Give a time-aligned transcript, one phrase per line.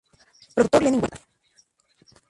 [0.55, 1.21] Productor Lenin Huerta